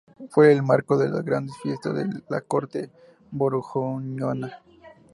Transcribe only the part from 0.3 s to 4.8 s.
Fue el marco de las grandes fiestas de la corte borgoñona.